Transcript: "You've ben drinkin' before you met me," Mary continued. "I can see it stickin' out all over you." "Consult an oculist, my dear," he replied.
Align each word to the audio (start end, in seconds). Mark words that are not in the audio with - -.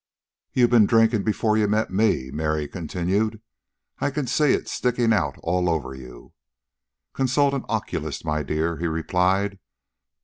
"You've 0.51 0.71
ben 0.71 0.87
drinkin' 0.87 1.21
before 1.21 1.59
you 1.59 1.67
met 1.67 1.91
me," 1.93 2.31
Mary 2.31 2.67
continued. 2.67 3.39
"I 3.99 4.09
can 4.09 4.25
see 4.25 4.51
it 4.53 4.67
stickin' 4.67 5.13
out 5.13 5.35
all 5.43 5.69
over 5.69 5.93
you." 5.93 6.33
"Consult 7.13 7.53
an 7.53 7.65
oculist, 7.69 8.25
my 8.25 8.41
dear," 8.41 8.77
he 8.79 8.87
replied. 8.87 9.59